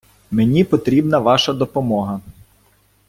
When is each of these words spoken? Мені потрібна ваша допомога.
Мені 0.31 0.63
потрібна 0.63 1.19
ваша 1.19 1.53
допомога. 1.53 2.21